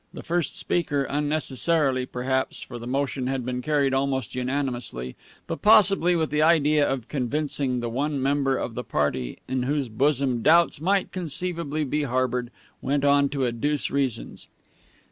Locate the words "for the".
2.63-2.87